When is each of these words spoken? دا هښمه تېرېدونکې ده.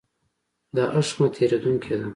دا 0.75 0.83
هښمه 0.93 1.27
تېرېدونکې 1.35 1.95
ده. 1.99 2.07